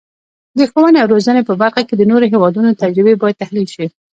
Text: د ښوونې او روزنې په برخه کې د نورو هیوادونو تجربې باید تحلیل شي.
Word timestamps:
د 0.57 0.59
ښوونې 0.71 0.99
او 1.01 1.07
روزنې 1.13 1.41
په 1.49 1.53
برخه 1.61 1.81
کې 1.87 1.95
د 1.97 2.01
نورو 2.11 2.25
هیوادونو 2.33 2.77
تجربې 2.83 3.13
باید 3.21 3.41
تحلیل 3.41 3.67
شي. 3.75 3.85